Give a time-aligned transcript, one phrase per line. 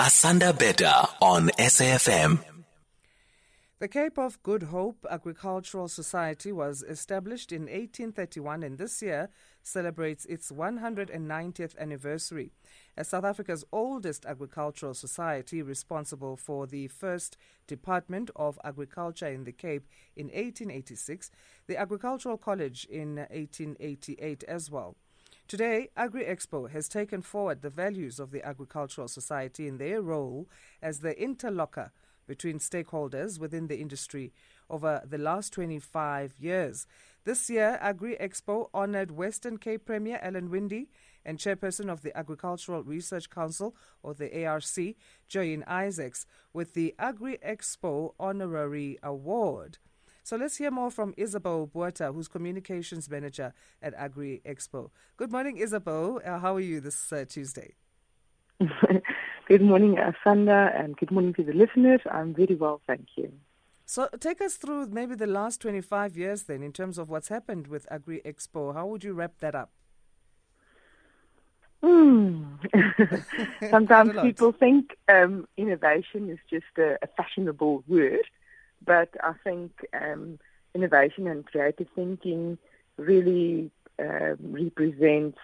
[0.00, 2.38] Asanda Beda on SAFM.
[3.80, 9.28] The Cape of Good Hope Agricultural Society was established in 1831 and this year
[9.60, 12.52] celebrates its 190th anniversary.
[12.96, 17.36] As South Africa's oldest agricultural society, responsible for the first
[17.66, 21.32] Department of Agriculture in the Cape in 1886,
[21.66, 24.94] the Agricultural College in 1888 as well.
[25.48, 30.46] Today, Agri Expo has taken forward the values of the Agricultural Society in their role
[30.82, 31.90] as the interlocker
[32.26, 34.34] between stakeholders within the industry
[34.68, 36.86] over the last 25 years.
[37.24, 40.88] This year, Agri Expo honored Western Cape Premier Alan Winde
[41.24, 44.64] and Chairperson of the Agricultural Research Council, or the ARC,
[45.30, 49.78] Joyene Isaacs, with the Agri Expo Honorary Award.
[50.28, 54.90] So let's hear more from Isabeau Botha, who's Communications Manager at Agri Expo.
[55.16, 56.20] Good morning, Isabeau.
[56.22, 57.76] Uh, how are you this uh, Tuesday?
[59.48, 62.02] good morning, Asanda, and good morning to the listeners.
[62.12, 63.32] I'm very well, thank you.
[63.86, 67.66] So take us through maybe the last 25 years then in terms of what's happened
[67.66, 68.74] with Agri Expo.
[68.74, 69.70] How would you wrap that up?
[71.82, 72.56] Hmm.
[73.70, 78.28] Sometimes people think um, innovation is just a, a fashionable word
[78.84, 80.38] but I think um,
[80.74, 82.58] innovation and creative thinking
[82.96, 85.38] really uh, represents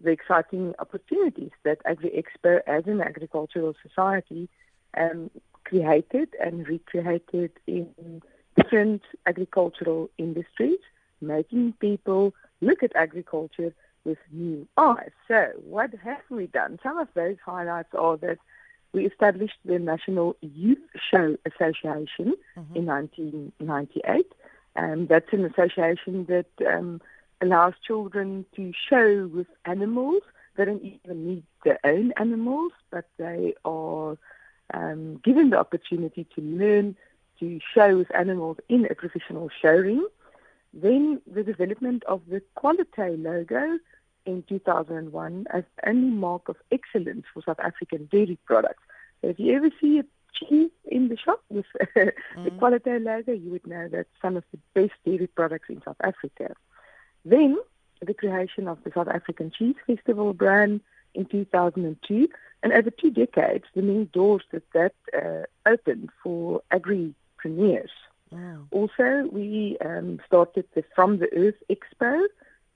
[0.00, 4.48] the exciting opportunities that Agri Expo as an agricultural society
[4.96, 5.30] um,
[5.64, 8.22] created and recreated in
[8.56, 10.78] different agricultural industries,
[11.20, 15.10] making people look at agriculture with new eyes.
[15.28, 16.78] So, what have we done?
[16.82, 18.38] Some of those highlights are that
[18.92, 20.78] we established the National Youth
[21.10, 22.76] Show Association mm-hmm.
[22.76, 24.32] in 1998.
[24.76, 27.00] Um, that's an association that um,
[27.40, 30.22] allows children to show with animals.
[30.56, 34.16] They don't even need their own animals, but they are
[34.74, 36.96] um, given the opportunity to learn
[37.38, 40.06] to show with animals in a professional showroom.
[40.72, 43.78] Then the development of the Qualite logo
[44.26, 48.82] in 2001 as only mark of excellence for South African dairy products.
[49.20, 51.66] So if you ever see a cheese in the shop with
[51.96, 52.12] mm.
[52.36, 55.96] the Qualite logo, you would know that's some of the best dairy products in South
[56.02, 56.54] Africa.
[57.24, 57.58] Then
[58.00, 60.80] the creation of the South African Cheese Festival brand
[61.14, 62.28] in 2002,
[62.62, 67.90] and over two decades, the main doors that that uh, opened for agripreneurs.
[68.30, 68.66] Wow.
[68.70, 72.26] Also, we um, started the From the Earth Expo,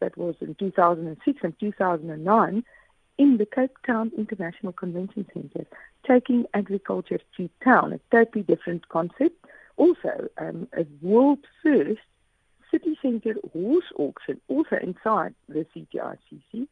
[0.05, 2.65] that was in 2006 and 2009
[3.17, 5.67] in the Cape Town International Convention Centre,
[6.07, 9.47] taking agriculture to town, a totally different concept.
[9.79, 12.01] Also, um, a world first
[12.71, 16.69] city centre horse auction, also inside the CTICC.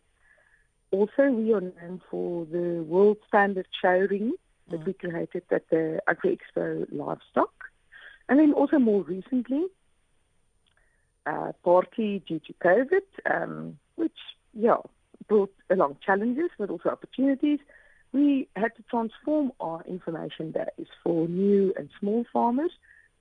[0.91, 4.35] Also, we are known for the world standard showroom
[4.71, 4.87] that mm.
[4.87, 7.53] we created at the Agri Expo Livestock.
[8.29, 9.65] And then also more recently,
[11.27, 14.19] uh, partly due to COVID, um, which,
[14.55, 14.79] yeah,
[15.29, 17.59] brought along challenges but also opportunities.
[18.13, 22.73] We had to transform our information days for new and small farmers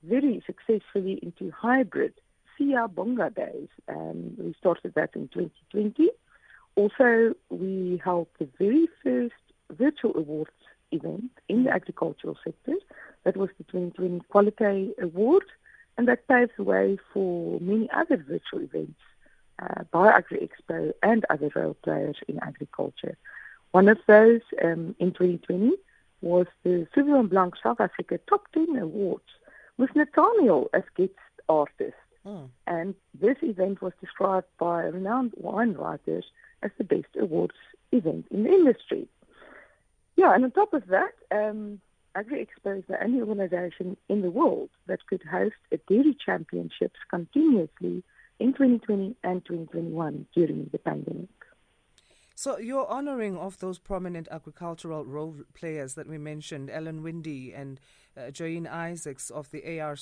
[0.04, 2.14] very successfully into hybrid
[2.60, 3.70] Siyabonga days.
[3.88, 6.10] Um, we started that in 2020.
[6.76, 9.34] Also, we held the very first
[9.72, 10.52] virtual awards
[10.92, 12.76] event in the agricultural sector.
[13.24, 15.44] That was the 2020 Qualite Award
[15.98, 19.00] and that paves the way for many other virtual events
[19.62, 23.18] uh, by Agri Expo and other role players in agriculture.
[23.72, 25.74] One of those um, in 2020
[26.22, 29.24] was the Sauvignon Blanc South Africa Top 10 Awards
[29.78, 31.12] with Nathaniel as guest
[31.50, 31.96] artist.
[32.26, 32.50] Mm.
[32.68, 36.26] And this event was described by renowned wine writers
[36.62, 37.56] as the best awards
[37.92, 39.08] event in the industry.
[40.16, 41.80] Yeah, and on top of that, um,
[42.14, 47.00] Agri Expo is the only organization in the world that could host a dairy championships
[47.10, 48.04] continuously
[48.40, 51.30] in 2020 and 2021 during the pandemic.
[52.36, 57.80] So you're honoring of those prominent agricultural role players that we mentioned, Alan Winde and
[58.18, 60.00] uh, Joyene Isaacs of the ARC.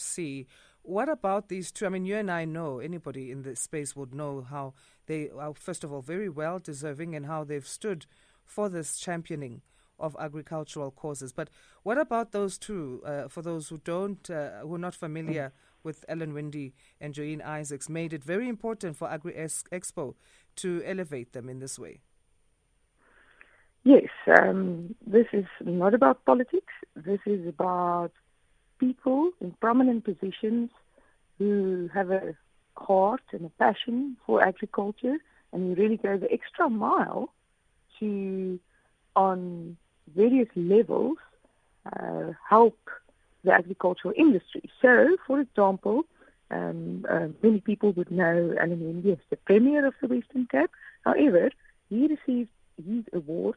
[0.82, 1.86] What about these two?
[1.86, 4.74] I mean, you and I know, anybody in this space would know how
[5.06, 8.06] they are, first of all, very well deserving and how they've stood
[8.46, 9.62] for this championing
[10.00, 11.32] of agricultural causes.
[11.32, 11.50] But
[11.84, 13.02] what about those two?
[13.06, 15.52] Uh, for those who don't, uh, who are not familiar
[15.84, 20.16] with Alan Winde and Joyene Isaacs, made it very important for Agri Expo
[20.58, 22.00] to elevate them in this way.
[23.84, 26.74] Yes, um, this is not about politics.
[26.96, 28.12] This is about
[28.78, 30.70] people in prominent positions
[31.38, 32.36] who have a
[32.76, 35.18] heart and a passion for agriculture
[35.52, 37.34] and who really go the extra mile
[38.00, 38.60] to
[39.16, 39.78] on
[40.16, 41.18] various levels
[41.86, 42.78] uh, help
[43.44, 44.70] the agricultural industry.
[44.82, 46.04] So, for example,
[46.52, 50.72] um, uh, many people would know Alan Winde as the Premier of the Western Cape.
[51.06, 51.52] However,
[51.90, 52.50] he received
[52.86, 53.56] his award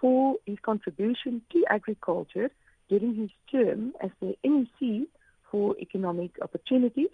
[0.00, 2.50] for his contribution to agriculture
[2.88, 5.06] during his term as the MEC
[5.50, 7.08] for Economic Opportunities.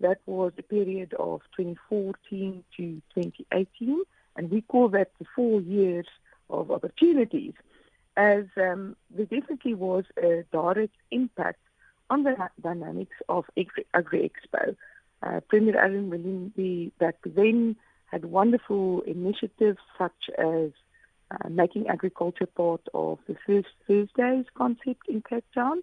[0.00, 2.82] That was a period of 2014 to
[3.14, 4.02] 2018,
[4.36, 6.06] and we call that the four years
[6.50, 7.54] of opportunities,
[8.16, 11.60] as um, there definitely was a direct impact
[12.08, 13.44] on the dynamics of
[13.94, 14.76] Agri Expo.
[15.22, 17.76] Uh, Premier Alan Winde back then
[18.06, 20.70] had wonderful initiatives such as
[21.30, 25.82] uh, making agriculture part of the First Thursdays concept in Cape Town.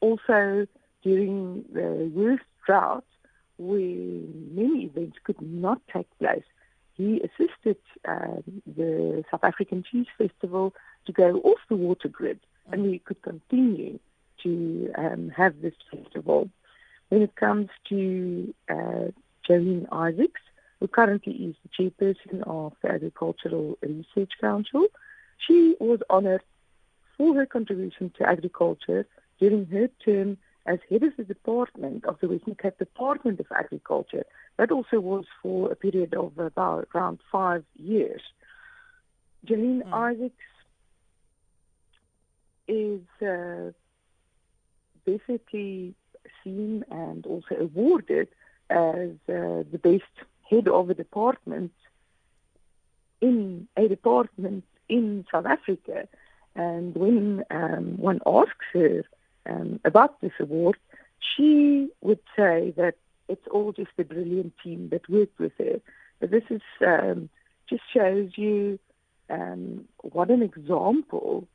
[0.00, 0.66] Also,
[1.02, 3.04] during the worst drought,
[3.56, 6.44] where many events could not take place,
[6.94, 7.51] he assisted
[8.06, 10.74] um, the South African Cheese Festival
[11.06, 13.98] to go off the water grid, and we could continue
[14.42, 16.48] to um, have this festival.
[17.08, 19.08] When it comes to uh,
[19.48, 20.40] Joyene Isaacs,
[20.80, 24.86] who currently is the chairperson of the Agricultural Research Council,
[25.38, 26.42] she was honored
[27.16, 29.06] for her contribution to agriculture
[29.38, 34.24] during her term as head of the department of the Western Cape Department of Agriculture.
[34.58, 38.22] That also was for a period of about around five years.
[39.46, 39.92] Joyene mm.
[39.92, 40.34] Isaacs
[42.68, 43.72] is uh,
[45.04, 45.94] basically
[46.44, 48.28] seen and also awarded
[48.70, 51.72] as uh, the best head of a department
[53.20, 56.08] in a department in South Africa.
[56.54, 59.04] And when um, one asks her
[59.48, 60.76] um, about this award,
[61.36, 62.94] she would say that
[63.28, 65.80] it's all just the brilliant team that worked with her.
[66.20, 67.28] But this is um,
[67.68, 68.78] just shows you
[69.30, 71.48] um, what an example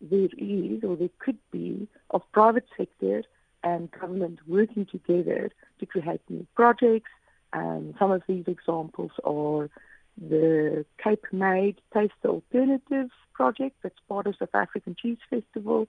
[0.00, 3.22] there is or there could be of private sector
[3.62, 5.50] and government working together
[5.80, 7.10] to create new projects.
[7.52, 9.68] Um, some of these examples are
[10.16, 15.88] the Cape Made Taste Alternatives project that's part of South African Cheese Festival,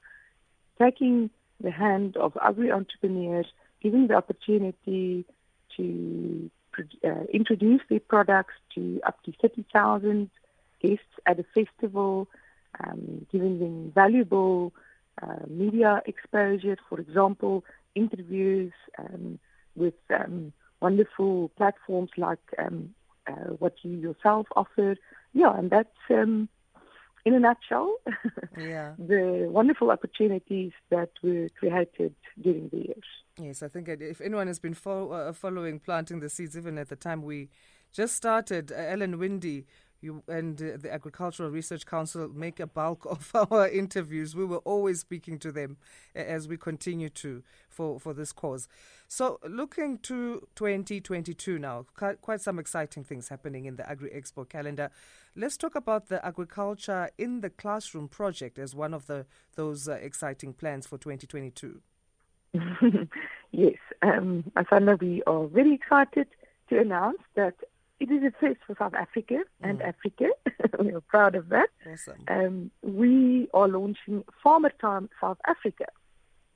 [0.79, 1.29] taking
[1.61, 3.47] the hand of agri entrepreneurs,
[3.81, 5.25] giving the opportunity
[5.77, 6.49] to
[7.03, 10.29] uh, introduce their products to up to 30,000
[10.81, 12.27] guests at a festival,
[12.79, 14.73] um, giving them valuable
[15.21, 17.65] uh, media exposure, for example,
[17.95, 19.39] interviews um,
[19.75, 22.93] with um, wonderful platforms like um,
[23.27, 24.95] uh, what you yourself offer.
[25.33, 26.47] Yeah, and that's um,
[27.25, 27.95] in a nutshell,
[28.57, 28.93] yeah.
[28.97, 33.05] the wonderful opportunities that were created during the years.
[33.37, 36.89] Yes, I think if anyone has been fo- uh, following planting the seeds, even at
[36.89, 37.49] the time we
[37.91, 39.65] just started, uh, Alan Winde
[40.01, 44.35] you and uh, the Agricultural Research Council make a bulk of our interviews.
[44.35, 45.77] We were always speaking to them
[46.15, 48.67] as we continue to for, for this cause.
[49.07, 51.85] So, looking to 2022 now,
[52.21, 54.91] quite some exciting things happening in the Agri Expo calendar.
[55.35, 59.25] Let's talk about the Agriculture in the Classroom project as one of the
[59.55, 61.81] those uh, exciting plans for 2022.
[63.51, 64.43] yes, um,
[64.79, 66.27] know we are very excited
[66.69, 67.55] to announce that
[67.99, 69.87] it is a first for South Africa and mm.
[69.87, 70.29] Africa.
[70.79, 71.69] we are proud of that.
[71.91, 72.23] Awesome.
[72.27, 75.85] Um, we are launching Farmer Time South Africa.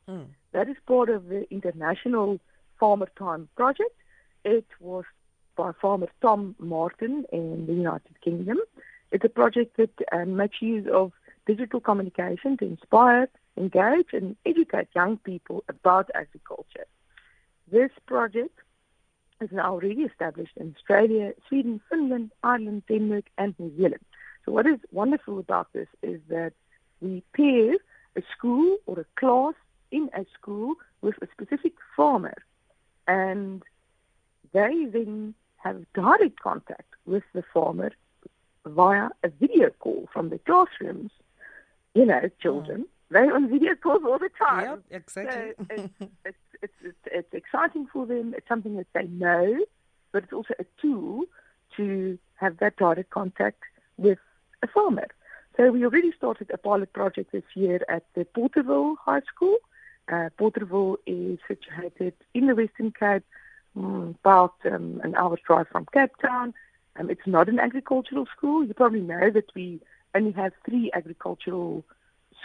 [0.07, 0.27] Mm.
[0.53, 2.39] That is part of the international
[2.79, 3.95] Farmer Time project.
[4.45, 5.05] It was
[5.55, 8.57] by farmer Tom Martin in the United Kingdom.
[9.11, 11.11] It's a project that um, makes use of
[11.45, 16.85] digital communication to inspire, engage, and educate young people about agriculture.
[17.71, 18.57] This project
[19.43, 24.05] is now already established in Australia, Sweden, Finland, Ireland, Denmark, and New Zealand.
[24.45, 26.53] So what is wonderful about this is that
[27.01, 27.75] we pair
[28.15, 29.55] a school or a class
[29.91, 32.37] in a school with a specific farmer,
[33.07, 33.63] and
[34.51, 37.91] they then have direct contact with the farmer
[38.65, 41.11] via a video call from the classrooms.
[41.93, 42.92] You know, children, mm.
[43.13, 44.81] They're on video calls all the time.
[44.89, 45.53] Yep, exactly.
[45.57, 45.93] So it's,
[46.25, 48.33] it's it's, it's, it's exciting for them.
[48.35, 49.65] It's something that they know,
[50.11, 51.25] but it's also a tool
[51.77, 53.61] to have that direct contact
[53.97, 54.19] with
[54.63, 55.07] a farmer.
[55.57, 59.57] So we already started a pilot project this year at the Porterville High School.
[60.11, 63.23] Uh, Porterville is situated in the Western Cape,
[63.75, 66.53] um, about um, an hour's drive from Cape Town.
[66.95, 68.65] Um, it's not an agricultural school.
[68.65, 69.81] You probably know that we
[70.15, 71.83] only have three agricultural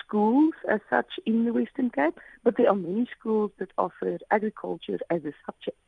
[0.05, 4.99] schools as such in the Western Cape, but there are many schools that offer agriculture
[5.11, 5.79] as a subject.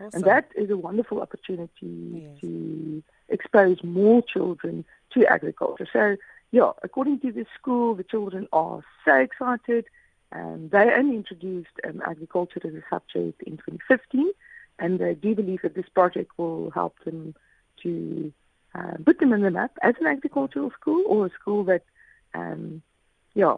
[0.00, 0.10] Awesome.
[0.14, 2.40] And that is a wonderful opportunity yes.
[2.40, 4.84] to expose more children
[5.14, 5.88] to agriculture.
[5.92, 6.16] So
[6.50, 9.86] yeah, according to the school, the children are so excited.
[10.32, 14.30] Um, they only introduced um, agriculture as a subject in 2015,
[14.78, 17.34] and they do believe that this project will help them
[17.82, 18.32] to
[18.74, 21.82] uh, put them in the map as an agricultural school or a school that,
[22.34, 22.82] um,
[23.38, 23.54] yeah.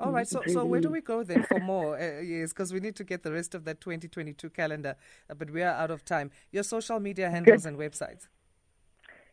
[0.00, 1.98] All right, so, so where do we go then for more?
[1.98, 4.94] Uh, yes, because we need to get the rest of that 2022 calendar,
[5.28, 6.30] uh, but we are out of time.
[6.52, 8.28] Your social media handles and websites.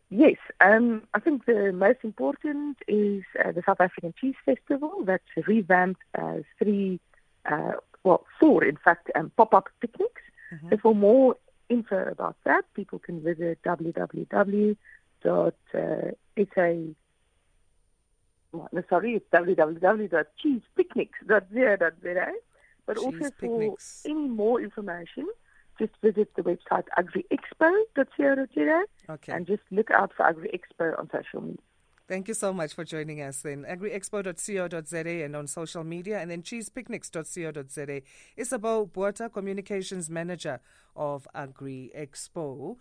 [0.09, 5.23] Yes, um, I think the most important is uh, the South African Cheese Festival that's
[5.45, 6.99] revamped as three,
[7.45, 7.73] uh,
[8.03, 10.21] well, four, in fact, um, pop-up picnics.
[10.51, 10.69] Mm-hmm.
[10.69, 11.35] So for more
[11.69, 14.75] info about that, people can visit www.sa
[18.89, 22.31] sorry, it's www.cheesepicnics.co.za.
[22.85, 24.01] But Cheese also picnics.
[24.03, 25.27] for any more information,
[25.79, 29.33] just visit the website agriexpo.co.za okay.
[29.33, 31.59] and just look out for AgriExpo on social media.
[32.07, 33.65] Thank you so much for joining us then.
[33.67, 38.01] AgriExpo.co.za and on social media, and then cheesepicnics.co.za.
[38.37, 40.59] Isabeau Botha, Communications Manager
[40.95, 42.77] of AgriExpo.